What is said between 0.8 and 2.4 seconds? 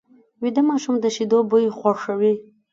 د شیدو بوی خوښوي